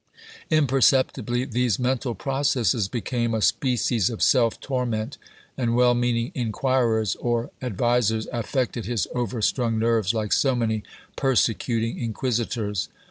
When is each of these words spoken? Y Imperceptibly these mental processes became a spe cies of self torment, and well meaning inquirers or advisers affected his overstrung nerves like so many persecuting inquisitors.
Y 0.49 0.57
Imperceptibly 0.57 1.45
these 1.45 1.77
mental 1.77 2.15
processes 2.15 2.87
became 2.87 3.35
a 3.35 3.39
spe 3.39 3.77
cies 3.77 4.09
of 4.09 4.23
self 4.23 4.59
torment, 4.59 5.19
and 5.55 5.75
well 5.75 5.93
meaning 5.93 6.31
inquirers 6.33 7.15
or 7.17 7.51
advisers 7.61 8.25
affected 8.33 8.87
his 8.87 9.05
overstrung 9.13 9.77
nerves 9.77 10.11
like 10.11 10.33
so 10.33 10.55
many 10.55 10.81
persecuting 11.15 11.99
inquisitors. 11.99 12.89